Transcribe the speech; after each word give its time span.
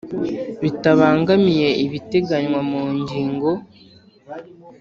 Bitabangamiye 0.61 1.67
ibiteganywa 1.85 2.59
mu 2.69 2.81
ngingo 2.99 3.49